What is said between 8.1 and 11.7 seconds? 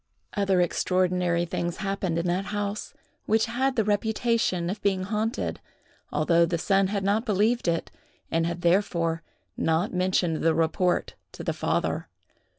and had therefore not mentioned the report to the